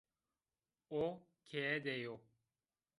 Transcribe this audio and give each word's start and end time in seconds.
O 0.89 1.03
keye 1.47 1.77
de 1.85 1.95
yo 2.05 2.13